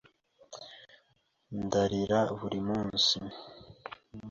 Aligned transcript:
Ndarira 1.63 2.19
buri 2.39 2.59
munsi. 2.67 3.17